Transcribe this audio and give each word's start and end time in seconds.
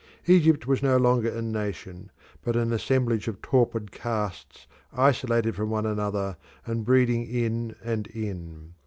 Egypt 0.25 0.65
was 0.65 0.81
no 0.81 0.97
longer 0.97 1.29
a 1.29 1.43
nation, 1.43 2.09
but 2.43 2.55
an 2.55 2.73
assemblage 2.73 3.27
of 3.27 3.39
torpid 3.39 3.91
castes 3.91 4.65
isolated 4.91 5.55
from 5.55 5.69
one 5.69 5.85
another 5.85 6.37
and 6.65 6.83
breeding 6.83 7.27
in 7.27 7.75
and 7.83 8.07
in. 8.07 8.73